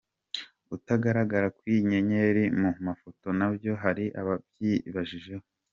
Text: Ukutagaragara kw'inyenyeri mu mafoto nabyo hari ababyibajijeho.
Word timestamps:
Ukutagaragara 0.63 1.47
kw'inyenyeri 1.57 2.43
mu 2.61 2.69
mafoto 2.87 3.27
nabyo 3.39 3.73
hari 3.83 4.05
ababyibajijeho. 4.19 5.45